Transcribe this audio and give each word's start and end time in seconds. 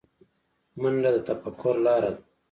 منډه 0.81 1.09
د 1.15 1.17
تفکر 1.27 1.75
لاره 1.85 2.11
ده 2.15 2.21